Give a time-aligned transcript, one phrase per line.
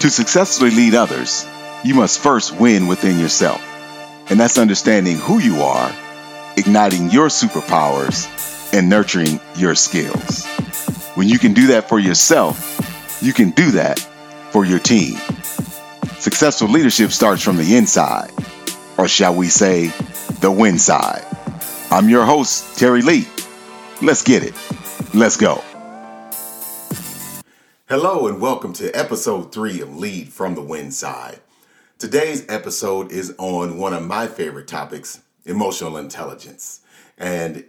[0.00, 1.46] To successfully lead others,
[1.84, 3.60] you must first win within yourself.
[4.30, 5.94] And that's understanding who you are,
[6.56, 8.26] igniting your superpowers,
[8.72, 10.46] and nurturing your skills.
[11.16, 13.98] When you can do that for yourself, you can do that
[14.52, 15.16] for your team.
[16.18, 18.30] Successful leadership starts from the inside,
[18.96, 19.88] or shall we say,
[20.40, 21.26] the win side.
[21.90, 23.28] I'm your host, Terry Lee.
[24.00, 24.54] Let's get it.
[25.12, 25.62] Let's go.
[27.90, 31.40] Hello, and welcome to episode three of Lead from the Win Side.
[31.98, 36.82] Today's episode is on one of my favorite topics emotional intelligence.
[37.18, 37.64] And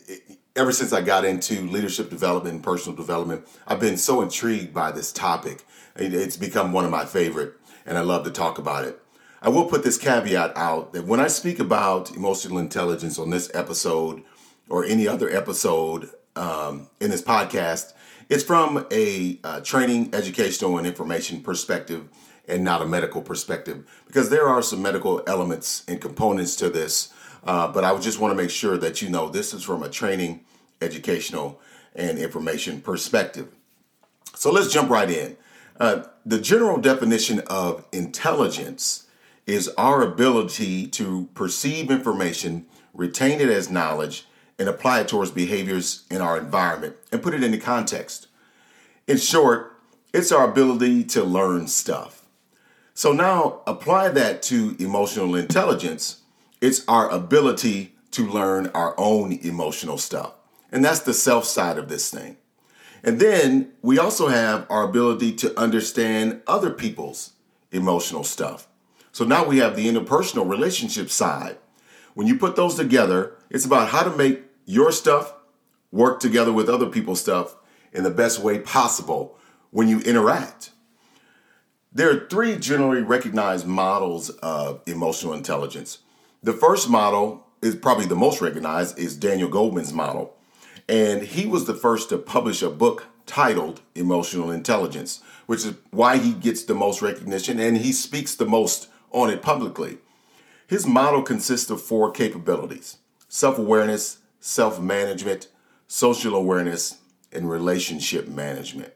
[0.55, 4.91] ever since I got into leadership development and personal development, I've been so intrigued by
[4.91, 5.65] this topic.
[5.95, 7.55] It's become one of my favorite,
[7.87, 9.01] and I love to talk about it.
[9.41, 13.49] I will put this caveat out that when I speak about emotional intelligence on this
[13.55, 14.21] episode
[14.69, 17.93] or any other episode um, in this podcast,
[18.29, 22.07] it's from a uh, training, educational, and information perspective
[22.47, 27.13] and not a medical perspective because there are some medical elements and components to this.
[27.43, 29.89] Uh, but I just want to make sure that you know this is from a
[29.89, 30.41] training,
[30.81, 31.59] educational,
[31.95, 33.49] and information perspective.
[34.35, 35.37] So let's jump right in.
[35.79, 39.07] Uh, the general definition of intelligence
[39.47, 44.27] is our ability to perceive information, retain it as knowledge,
[44.61, 48.27] and apply it towards behaviors in our environment and put it into context.
[49.07, 49.75] In short,
[50.13, 52.27] it's our ability to learn stuff.
[52.93, 56.21] So now apply that to emotional intelligence.
[56.61, 60.33] It's our ability to learn our own emotional stuff.
[60.71, 62.37] And that's the self side of this thing.
[63.03, 67.33] And then we also have our ability to understand other people's
[67.71, 68.67] emotional stuff.
[69.11, 71.57] So now we have the interpersonal relationship side.
[72.13, 75.33] When you put those together, it's about how to make your stuff
[75.91, 77.57] work together with other people's stuff
[77.91, 79.37] in the best way possible
[79.69, 80.71] when you interact.
[81.91, 85.99] There are three generally recognized models of emotional intelligence.
[86.41, 90.37] The first model is probably the most recognized is Daniel Goleman's model.
[90.87, 96.17] And he was the first to publish a book titled Emotional Intelligence, which is why
[96.17, 99.97] he gets the most recognition and he speaks the most on it publicly.
[100.65, 102.97] His model consists of four capabilities
[103.27, 105.47] self awareness, self management,
[105.87, 106.97] social awareness,
[107.31, 108.91] and relationship management.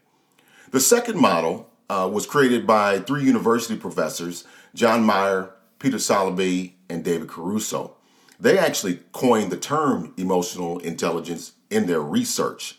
[0.71, 7.03] The second model uh, was created by three university professors John Mayer, Peter Salovey, and
[7.03, 7.95] David Caruso.
[8.37, 12.77] They actually coined the term emotional intelligence in their research.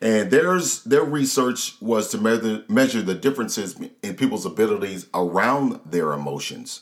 [0.00, 6.12] And theirs, their research was to measure, measure the differences in people's abilities around their
[6.12, 6.80] emotions.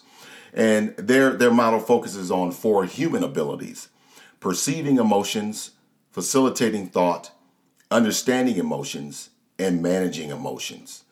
[0.54, 3.88] And their, their model focuses on four human abilities
[4.44, 5.70] perceiving emotions,
[6.10, 7.30] facilitating thought,
[7.90, 11.04] understanding emotions, and managing emotions.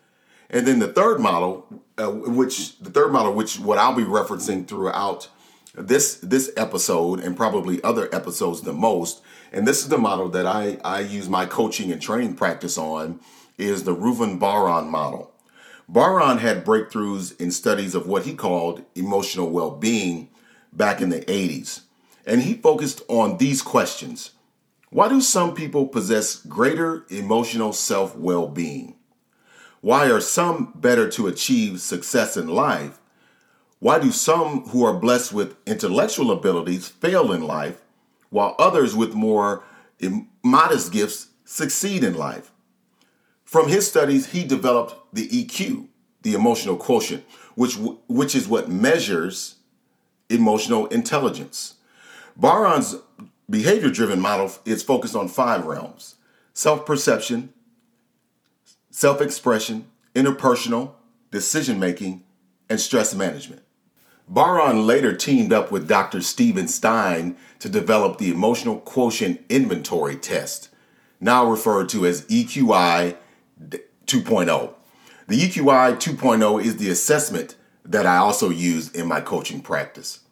[0.50, 1.66] And then the third model,
[1.96, 5.30] uh, which the third model, which what I'll be referencing throughout
[5.74, 10.44] this this episode and probably other episodes the most, and this is the model that
[10.44, 13.18] I I use my coaching and training practice on,
[13.56, 15.32] is the Reuven Bar-On model.
[15.88, 20.28] Bar-On had breakthroughs in studies of what he called emotional well-being
[20.70, 21.80] back in the 80s,
[22.26, 24.32] and he focused on these questions
[24.92, 28.96] why do some people possess greater emotional self well being?
[29.80, 33.00] Why are some better to achieve success in life?
[33.78, 37.80] Why do some who are blessed with intellectual abilities fail in life,
[38.28, 39.64] while others with more
[40.42, 42.52] modest gifts succeed in life?
[43.44, 45.88] From his studies, he developed the EQ,
[46.20, 47.76] the emotional quotient, which,
[48.08, 49.56] which is what measures
[50.28, 51.76] emotional intelligence.
[52.42, 52.96] Bar-On's
[53.48, 56.16] behavior driven model is focused on five realms
[56.52, 57.54] self perception,
[58.90, 59.86] self expression,
[60.16, 60.94] interpersonal,
[61.30, 62.24] decision making,
[62.68, 63.62] and stress management.
[64.28, 66.20] Bar-On later teamed up with Dr.
[66.20, 70.68] Steven Stein to develop the Emotional Quotient Inventory Test,
[71.20, 73.16] now referred to as EQI
[74.06, 74.74] 2.0.
[75.28, 77.54] The EQI 2.0 is the assessment
[77.84, 80.22] that I also use in my coaching practice.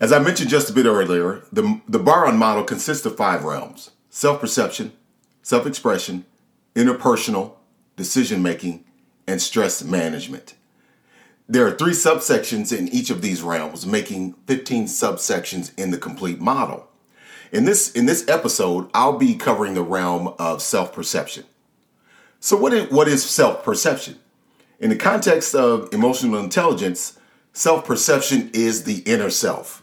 [0.00, 3.90] As I mentioned just a bit earlier, the, the Bar-On model consists of five realms
[4.10, 4.92] self perception,
[5.42, 6.24] self expression,
[6.76, 7.54] interpersonal,
[7.96, 8.84] decision making,
[9.26, 10.54] and stress management.
[11.48, 16.40] There are three subsections in each of these realms, making 15 subsections in the complete
[16.40, 16.88] model.
[17.50, 21.44] In this, in this episode, I'll be covering the realm of self perception.
[22.38, 24.20] So, what is, what is self perception?
[24.78, 27.18] In the context of emotional intelligence,
[27.52, 29.82] self perception is the inner self.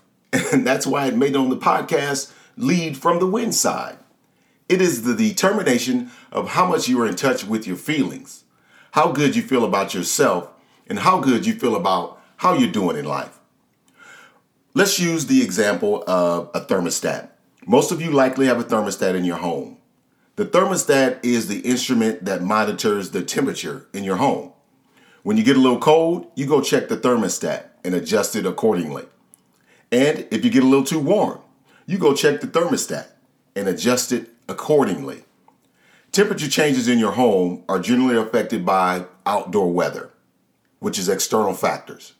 [0.52, 3.98] And that's why it made on the podcast Lead from the Win Side.
[4.68, 8.44] It is the determination of how much you are in touch with your feelings,
[8.92, 10.50] how good you feel about yourself,
[10.88, 13.40] and how good you feel about how you're doing in life.
[14.74, 17.30] Let's use the example of a thermostat.
[17.66, 19.78] Most of you likely have a thermostat in your home.
[20.36, 24.52] The thermostat is the instrument that monitors the temperature in your home.
[25.24, 29.06] When you get a little cold, you go check the thermostat and adjust it accordingly.
[29.92, 31.40] And if you get a little too warm,
[31.86, 33.08] you go check the thermostat
[33.56, 35.24] and adjust it accordingly.
[36.12, 40.12] Temperature changes in your home are generally affected by outdoor weather,
[40.80, 42.14] which is external factors.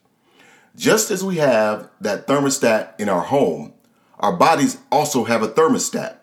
[0.76, 3.74] Just as we have that thermostat in our home,
[4.20, 6.18] our bodies also have a thermostat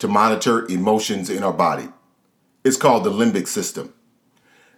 [0.00, 1.88] to monitor emotions in our body.
[2.64, 3.94] It's called the limbic system.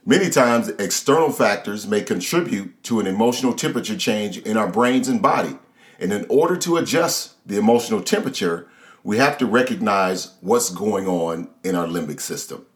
[0.06, 5.22] Many times, external factors may contribute to an emotional temperature change in our brains and
[5.22, 5.56] body.
[5.98, 8.68] And in order to adjust the emotional temperature,
[9.02, 12.66] we have to recognize what's going on in our limbic system.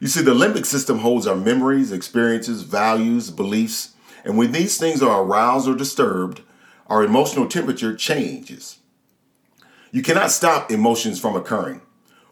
[0.00, 3.94] You see, the limbic system holds our memories, experiences, values, beliefs,
[4.24, 6.42] and when these things are aroused or disturbed,
[6.86, 8.78] our emotional temperature changes.
[9.92, 11.82] You cannot stop emotions from occurring.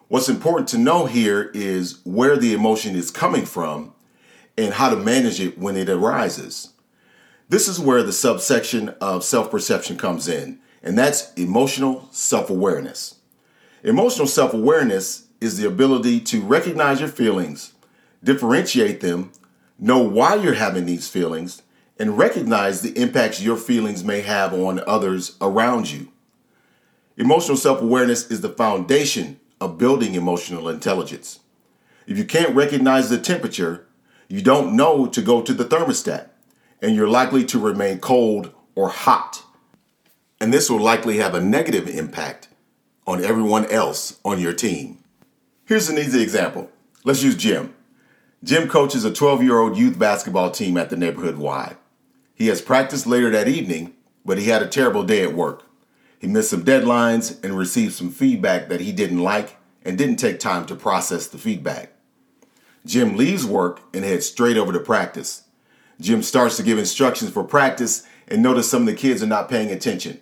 [0.09, 3.93] What's important to know here is where the emotion is coming from
[4.57, 6.73] and how to manage it when it arises.
[7.51, 13.17] This is where the subsection of self perception comes in, and that's emotional self awareness.
[13.83, 17.73] Emotional self awareness is the ability to recognize your feelings,
[18.23, 19.33] differentiate them,
[19.79, 21.63] know why you're having these feelings,
[21.99, 26.09] and recognize the impacts your feelings may have on others around you.
[27.17, 31.41] Emotional self awareness is the foundation of building emotional intelligence.
[32.07, 33.87] If you can't recognize the temperature,
[34.29, 36.29] you don't know to go to the thermostat,
[36.81, 39.43] and you're likely to remain cold or hot.
[40.41, 42.49] And this will likely have a negative impact
[43.07, 44.99] on everyone else on your team.
[45.65, 46.71] Here's an easy example.
[47.05, 47.75] Let's use Jim.
[48.45, 51.77] Jim coaches a 12 year old youth basketball team at the neighborhood Y.
[52.35, 53.95] He has practice later that evening,
[54.25, 55.65] but he had a terrible day at work.
[56.19, 60.39] He missed some deadlines and received some feedback that he didn't like and didn't take
[60.39, 61.93] time to process the feedback.
[62.87, 65.43] Jim leaves work and heads straight over to practice.
[66.01, 69.49] Jim starts to give instructions for practice and notice some of the kids are not
[69.49, 70.21] paying attention.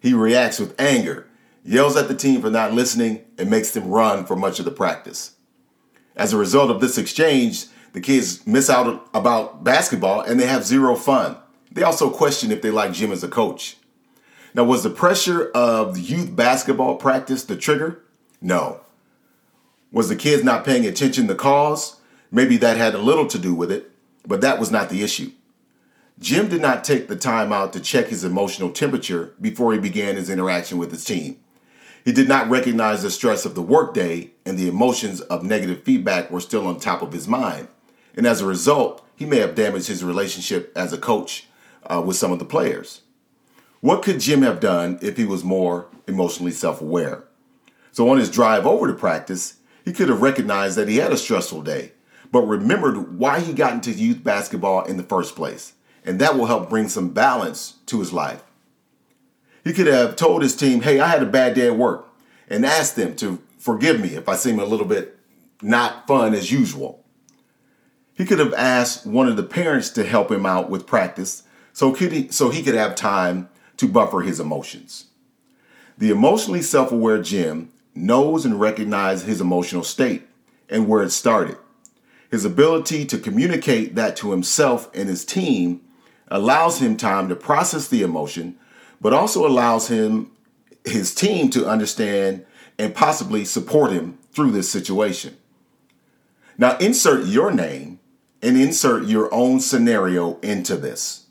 [0.00, 1.26] He reacts with anger,
[1.64, 4.70] yells at the team for not listening, and makes them run for much of the
[4.70, 5.32] practice.
[6.16, 10.64] As a result of this exchange, the kids miss out about basketball and they have
[10.64, 11.36] zero fun.
[11.70, 13.76] They also question if they like Jim as a coach.
[14.54, 18.02] Now, was the pressure of youth basketball practice the trigger?
[18.40, 18.80] No.
[19.92, 22.00] Was the kids not paying attention the cause?
[22.30, 23.87] Maybe that had a little to do with it,
[24.28, 25.32] but that was not the issue.
[26.20, 30.16] Jim did not take the time out to check his emotional temperature before he began
[30.16, 31.38] his interaction with his team.
[32.04, 36.30] He did not recognize the stress of the workday and the emotions of negative feedback
[36.30, 37.68] were still on top of his mind.
[38.16, 41.46] And as a result, he may have damaged his relationship as a coach
[41.86, 43.02] uh, with some of the players.
[43.80, 47.24] What could Jim have done if he was more emotionally self aware?
[47.92, 49.54] So, on his drive over to practice,
[49.84, 51.92] he could have recognized that he had a stressful day,
[52.30, 55.72] but remembered why he got into youth basketball in the first place.
[56.04, 58.42] And that will help bring some balance to his life.
[59.64, 62.08] He could have told his team, Hey, I had a bad day at work,
[62.48, 65.18] and asked them to forgive me if I seem a little bit
[65.60, 67.04] not fun as usual.
[68.14, 71.42] He could have asked one of the parents to help him out with practice
[71.72, 75.06] so, could he, so he could have time to buffer his emotions.
[75.96, 80.26] The emotionally self aware Jim knows and recognizes his emotional state
[80.68, 81.56] and where it started.
[82.30, 85.80] His ability to communicate that to himself and his team
[86.28, 88.58] allows him time to process the emotion,
[89.00, 90.30] but also allows him
[90.84, 92.44] his team to understand
[92.78, 95.36] and possibly support him through this situation.
[96.58, 98.00] Now insert your name
[98.42, 101.26] and insert your own scenario into this.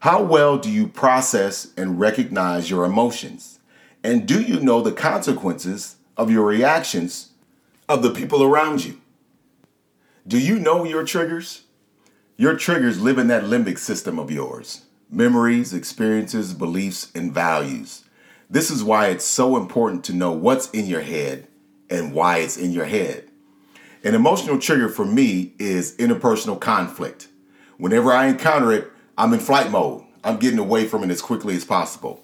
[0.00, 3.58] How well do you process and recognize your emotions?
[4.04, 7.30] And do you know the consequences of your reactions
[7.88, 9.00] of the people around you?
[10.28, 11.62] Do you know your triggers?
[12.36, 18.04] Your triggers live in that limbic system of yours memories, experiences, beliefs, and values.
[18.50, 21.48] This is why it's so important to know what's in your head
[21.88, 23.30] and why it's in your head.
[24.04, 27.28] An emotional trigger for me is interpersonal conflict.
[27.78, 30.04] Whenever I encounter it, I'm in flight mode.
[30.22, 32.22] I'm getting away from it as quickly as possible.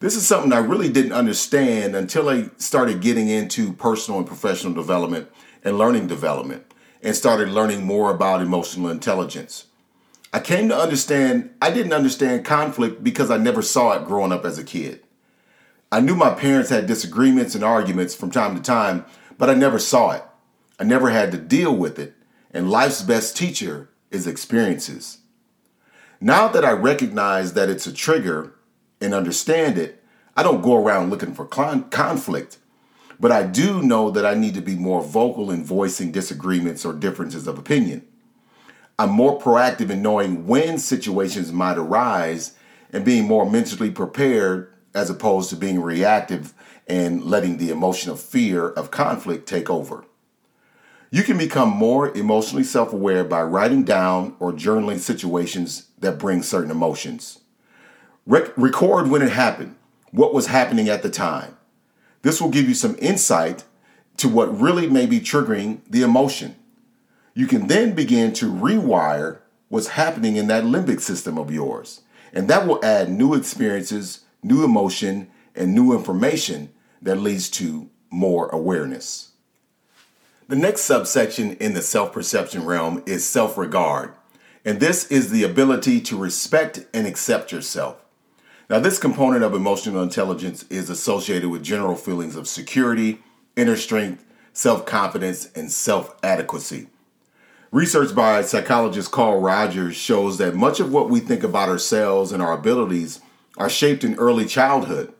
[0.00, 4.74] This is something I really didn't understand until I started getting into personal and professional
[4.74, 5.30] development
[5.64, 6.66] and learning development
[7.02, 9.66] and started learning more about emotional intelligence.
[10.32, 14.44] I came to understand I didn't understand conflict because I never saw it growing up
[14.44, 15.02] as a kid.
[15.90, 19.04] I knew my parents had disagreements and arguments from time to time,
[19.36, 20.24] but I never saw it.
[20.78, 22.14] I never had to deal with it,
[22.50, 25.18] and life's best teacher is experiences.
[26.20, 28.54] Now that I recognize that it's a trigger
[29.00, 30.02] and understand it,
[30.34, 32.58] I don't go around looking for con- conflict,
[33.20, 36.92] but I do know that I need to be more vocal in voicing disagreements or
[36.92, 38.06] differences of opinion.
[38.98, 42.54] I'm more proactive in knowing when situations might arise
[42.92, 46.52] and being more mentally prepared as opposed to being reactive
[46.86, 50.04] and letting the emotion of fear of conflict take over.
[51.10, 56.42] You can become more emotionally self aware by writing down or journaling situations that bring
[56.42, 57.40] certain emotions.
[58.26, 59.76] Rec- record when it happened,
[60.10, 61.56] what was happening at the time.
[62.22, 63.64] This will give you some insight
[64.18, 66.56] to what really may be triggering the emotion.
[67.34, 69.38] You can then begin to rewire
[69.68, 72.02] what's happening in that limbic system of yours.
[72.32, 78.48] And that will add new experiences, new emotion, and new information that leads to more
[78.48, 79.30] awareness.
[80.48, 84.12] The next subsection in the self perception realm is self regard,
[84.64, 88.04] and this is the ability to respect and accept yourself.
[88.72, 93.18] Now, this component of emotional intelligence is associated with general feelings of security,
[93.54, 94.24] inner strength,
[94.54, 96.86] self confidence, and self adequacy.
[97.70, 102.42] Research by psychologist Carl Rogers shows that much of what we think about ourselves and
[102.42, 103.20] our abilities
[103.58, 105.12] are shaped in early childhood.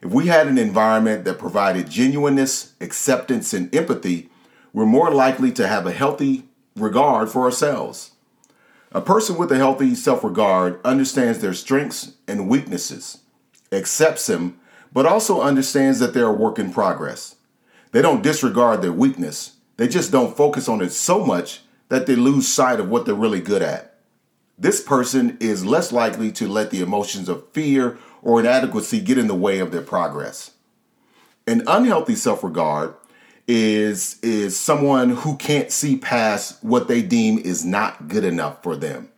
[0.00, 4.30] If we had an environment that provided genuineness, acceptance, and empathy,
[4.72, 6.44] we're more likely to have a healthy
[6.76, 8.12] regard for ourselves.
[8.94, 13.18] A person with a healthy self regard understands their strengths and weaknesses,
[13.72, 14.60] accepts them,
[14.92, 17.34] but also understands that they're a work in progress.
[17.90, 22.14] They don't disregard their weakness, they just don't focus on it so much that they
[22.14, 23.98] lose sight of what they're really good at.
[24.56, 29.26] This person is less likely to let the emotions of fear or inadequacy get in
[29.26, 30.52] the way of their progress.
[31.48, 32.94] An unhealthy self-regard
[33.46, 38.76] is is someone who can't see past what they deem is not good enough for
[38.76, 39.10] them.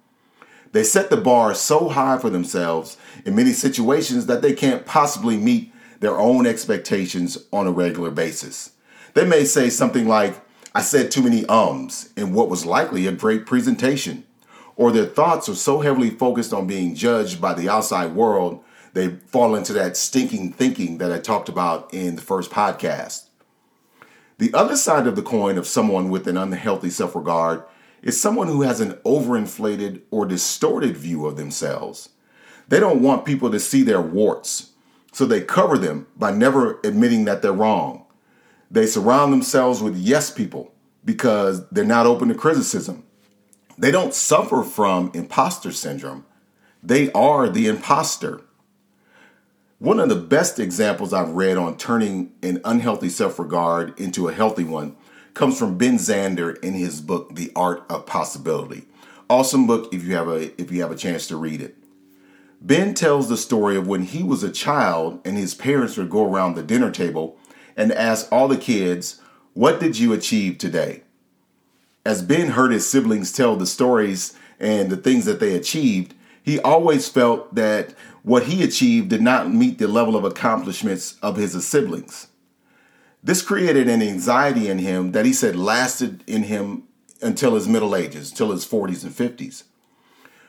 [0.72, 5.36] They set the bar so high for themselves in many situations that they can't possibly
[5.36, 8.72] meet their own expectations on a regular basis.
[9.14, 10.34] They may say something like,
[10.74, 14.24] I said too many ums in what was likely a great presentation,
[14.74, 18.62] or their thoughts are so heavily focused on being judged by the outside world
[18.96, 23.25] they fall into that stinking thinking that I talked about in the first podcast.
[24.38, 27.62] The other side of the coin of someone with an unhealthy self regard
[28.02, 32.10] is someone who has an overinflated or distorted view of themselves.
[32.68, 34.72] They don't want people to see their warts,
[35.12, 38.04] so they cover them by never admitting that they're wrong.
[38.70, 40.74] They surround themselves with yes people
[41.04, 43.04] because they're not open to criticism.
[43.78, 46.26] They don't suffer from imposter syndrome,
[46.82, 48.42] they are the imposter.
[49.78, 54.32] One of the best examples I've read on turning an unhealthy self regard into a
[54.32, 54.96] healthy one
[55.34, 58.86] comes from Ben Zander in his book The Art of Possibility.
[59.28, 61.76] Awesome book if you have a if you have a chance to read it.
[62.62, 66.24] Ben tells the story of when he was a child and his parents would go
[66.24, 67.36] around the dinner table
[67.76, 69.20] and ask all the kids,
[69.52, 71.02] "What did you achieve today?"
[72.02, 76.58] As Ben heard his siblings tell the stories and the things that they achieved, he
[76.60, 77.92] always felt that
[78.26, 82.26] what he achieved did not meet the level of accomplishments of his siblings.
[83.22, 86.82] This created an anxiety in him that he said lasted in him
[87.22, 89.62] until his middle ages, till his 40s and 50s.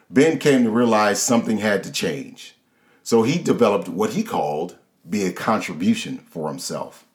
[0.09, 2.55] Ben came to realize something had to change.
[3.03, 7.05] So he developed what he called be a contribution for himself.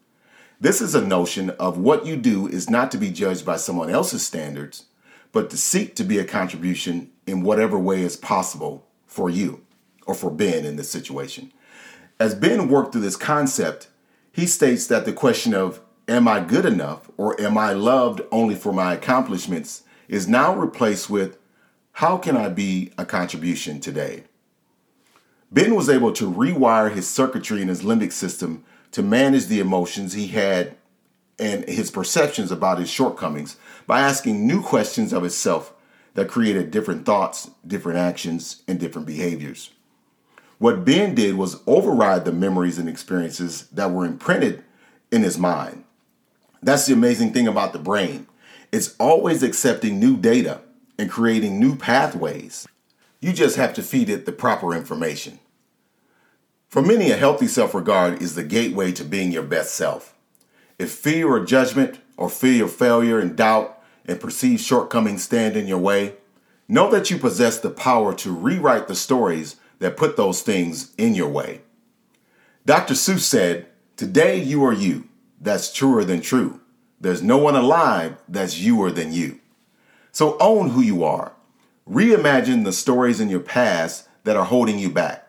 [0.61, 3.91] This is a notion of what you do is not to be judged by someone
[3.91, 4.85] else's standards,
[5.33, 9.61] but to seek to be a contribution in whatever way is possible for you
[10.07, 11.53] or for Ben in this situation.
[12.19, 13.89] As Ben worked through this concept,
[14.33, 18.55] he states that the question of, am I good enough or am I loved only
[18.55, 21.39] for my accomplishments, is now replaced with,
[21.93, 24.25] how can I be a contribution today?
[25.51, 30.15] Ben was able to rewire his circuitry in his limbic system to manage the emotions
[30.15, 30.77] he had
[31.39, 33.57] and his perceptions about his shortcomings
[33.87, 35.75] by asking new questions of himself
[36.15, 39.71] that created different thoughts, different actions, and different behaviors.
[40.63, 44.63] What Ben did was override the memories and experiences that were imprinted
[45.11, 45.83] in his mind.
[46.63, 48.29] That's the amazing thing about the brain.
[48.71, 50.61] It's always accepting new data
[50.97, 52.69] and creating new pathways.
[53.19, 55.41] You just have to feed it the proper information.
[56.69, 60.15] For many, a healthy self regard is the gateway to being your best self.
[60.79, 65.67] If fear or judgment or fear of failure and doubt and perceived shortcomings stand in
[65.67, 66.15] your way,
[66.69, 71.15] know that you possess the power to rewrite the stories that put those things in
[71.15, 71.61] your way.
[72.65, 72.95] Dr.
[72.95, 75.09] Seuss said, Today you are you.
[75.41, 76.61] That's truer than true.
[77.01, 79.41] There's no one alive that's youer than you.
[80.13, 81.33] So own who you are.
[81.91, 85.29] Reimagine the stories in your past that are holding you back.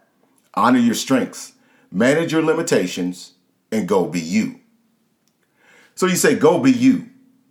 [0.53, 1.53] Honor your strengths,
[1.91, 3.33] manage your limitations,
[3.71, 4.59] and go be you.
[5.95, 7.09] So you say, go be you.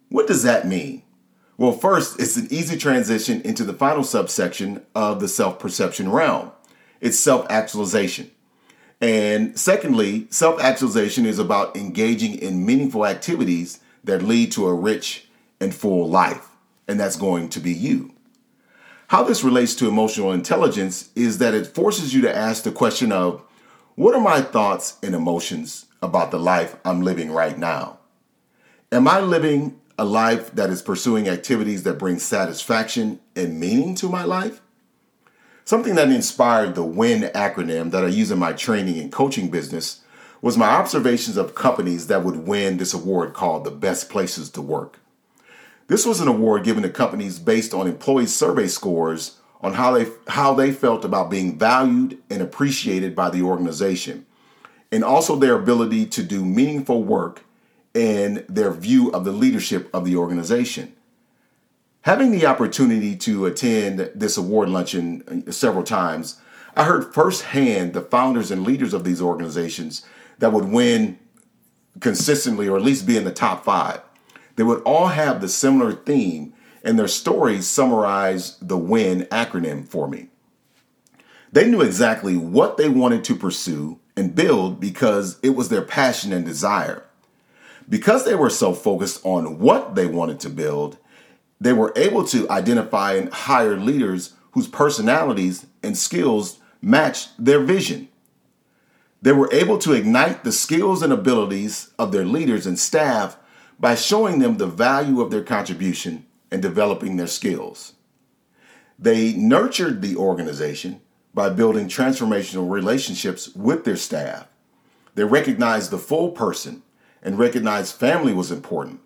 [0.09, 1.03] What does that mean?
[1.57, 6.53] Well, first, it's an easy transition into the final subsection of the self perception realm
[7.03, 8.31] it's self actualization.
[9.03, 15.29] And secondly, self actualization is about engaging in meaningful activities that lead to a rich
[15.61, 16.49] and full life.
[16.89, 18.15] And that's going to be you.
[19.09, 23.13] How this relates to emotional intelligence is that it forces you to ask the question
[23.13, 23.43] of
[23.95, 27.99] what are my thoughts and emotions about the life I'm living right now?
[28.91, 34.09] Am I living a life that is pursuing activities that bring satisfaction and meaning to
[34.09, 34.63] my life?
[35.65, 40.01] Something that inspired the WIN acronym that I use in my training and coaching business
[40.41, 44.61] was my observations of companies that would win this award called the Best Places to
[44.61, 44.99] Work.
[45.87, 50.11] This was an award given to companies based on employee survey scores on how they
[50.27, 54.27] how they felt about being valued and appreciated by the organization,
[54.91, 57.45] and also their ability to do meaningful work
[57.95, 60.93] and their view of the leadership of the organization.
[62.03, 66.41] Having the opportunity to attend this award luncheon uh, several times,
[66.77, 70.05] I heard firsthand the founders and leaders of these organizations
[70.39, 71.19] that would win
[72.01, 74.01] consistently or at least be in the top five.
[74.57, 76.53] They would all have the similar theme,
[76.85, 80.29] and their stories summarize the WIN acronym for me.
[81.53, 86.33] They knew exactly what they wanted to pursue and build because it was their passion
[86.33, 87.05] and desire.
[87.89, 90.99] Because they were so focused on what they wanted to build,
[91.63, 98.09] they were able to identify and hire leaders whose personalities and skills matched their vision.
[99.23, 103.37] They were able to ignite the skills and abilities of their leaders and staff
[103.79, 107.93] by showing them the value of their contribution and developing their skills.
[108.99, 111.01] They nurtured the organization
[111.33, 114.49] by building transformational relationships with their staff.
[115.15, 116.83] They recognized the full person
[117.23, 119.01] and recognized family was important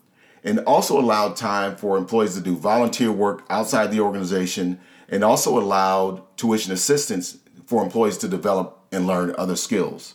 [0.46, 4.78] and also allowed time for employees to do volunteer work outside the organization
[5.08, 10.14] and also allowed tuition assistance for employees to develop and learn other skills.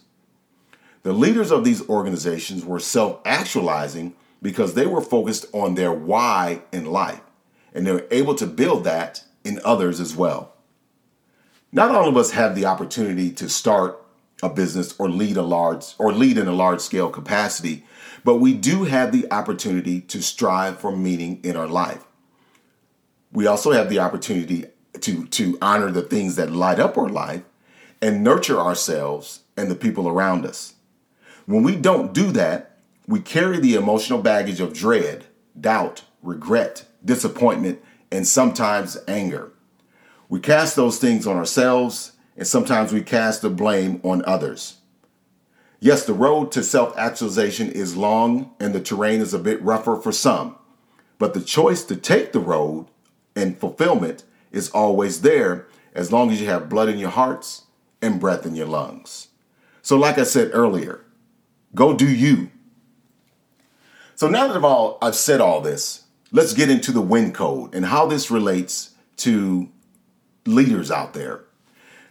[1.04, 6.62] The leaders of these organizations were self actualizing because they were focused on their why
[6.72, 7.22] in life
[7.74, 10.54] and they were able to build that in others as well.
[11.74, 14.02] Not all of us have the opportunity to start
[14.42, 17.84] a business or lead a large or lead in a large scale capacity,
[18.24, 22.04] but we do have the opportunity to strive for meaning in our life.
[23.32, 24.66] We also have the opportunity
[25.00, 27.44] to to honor the things that light up our life
[28.02, 30.74] and nurture ourselves and the people around us.
[31.46, 35.26] When we don't do that, we carry the emotional baggage of dread,
[35.60, 37.82] doubt, regret, disappointment,
[38.12, 39.52] and sometimes anger.
[40.30, 44.78] We cast those things on ourselves, and sometimes we cast the blame on others.
[45.84, 49.96] Yes, the road to self actualization is long and the terrain is a bit rougher
[49.96, 50.56] for some,
[51.18, 52.86] but the choice to take the road
[53.36, 55.66] and fulfillment is always there
[55.96, 57.64] as long as you have blood in your hearts
[58.00, 59.30] and breath in your lungs.
[59.82, 61.04] So, like I said earlier,
[61.74, 62.52] go do you.
[64.14, 67.74] So now that I've all I've said all this, let's get into the win code
[67.74, 69.68] and how this relates to
[70.46, 71.46] leaders out there.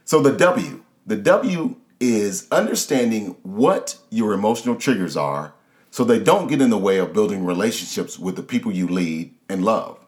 [0.04, 5.52] So the W, the W is understanding what your emotional triggers are
[5.90, 9.34] so they don't get in the way of building relationships with the people you lead
[9.48, 9.98] and love.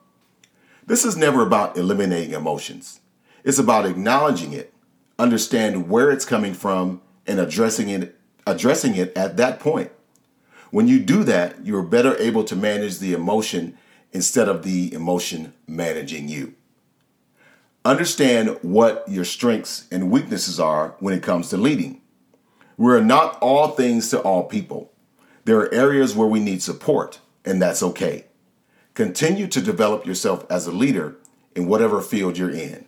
[0.87, 3.01] This is never about eliminating emotions.
[3.45, 4.73] It's about acknowledging it,
[5.19, 9.91] understand where it's coming from and addressing it addressing it at that point.
[10.71, 13.79] When you do that, you're better able to manage the emotion
[14.13, 16.55] instead of the emotion managing you.
[17.85, 22.01] Understand what your strengths and weaknesses are when it comes to leading.
[22.77, 24.93] We're not all things to all people.
[25.45, 28.27] There are areas where we need support, and that's okay.
[28.95, 31.17] Continue to develop yourself as a leader
[31.57, 32.85] in whatever field you're in.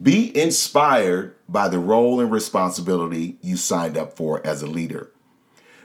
[0.00, 5.10] Be inspired by the role and responsibility you signed up for as a leader.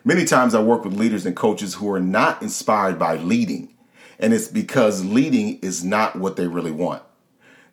[0.06, 3.74] Many times I work with leaders and coaches who are not inspired by leading,
[4.20, 7.02] and it's because leading is not what they really want.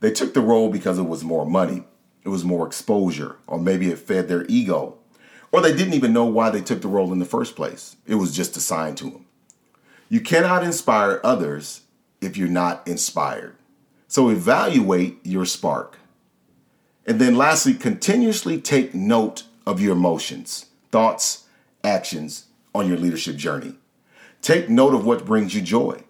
[0.01, 1.85] They took the role because it was more money,
[2.25, 4.99] it was more exposure, or maybe it fed their ego,
[5.53, 7.97] or they didn't even know why they took the role in the first place.
[8.07, 9.27] It was just assigned to them.
[10.09, 11.83] You cannot inspire others
[12.21, 13.57] if you're not inspired.
[14.09, 15.99] So evaluate your spark.
[17.07, 21.45] And then lastly, continuously take note of your emotions, thoughts,
[21.83, 23.77] actions on your leadership journey.
[24.43, 26.05] Take note of what brings you joy.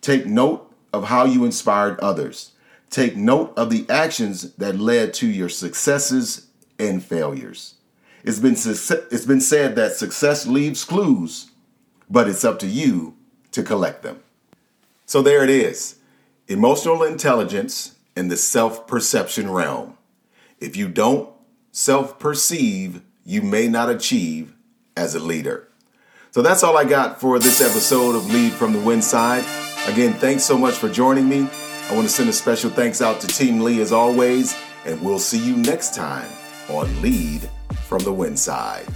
[0.00, 2.52] Take note of how you inspired others.
[2.92, 7.76] Take note of the actions that led to your successes and failures.
[8.22, 11.52] It's been, it's been said that success leaves clues,
[12.10, 13.16] but it's up to you
[13.52, 14.22] to collect them.
[15.06, 15.96] So there it is
[16.48, 19.96] emotional intelligence in the self perception realm.
[20.60, 21.30] If you don't
[21.70, 24.54] self perceive, you may not achieve
[24.98, 25.66] as a leader.
[26.30, 29.44] So that's all I got for this episode of Lead from the Win Side.
[29.86, 31.48] Again, thanks so much for joining me.
[31.90, 35.18] I want to send a special thanks out to Team Lee as always, and we'll
[35.18, 36.28] see you next time
[36.68, 37.50] on Lead
[37.86, 38.86] from the Win Side.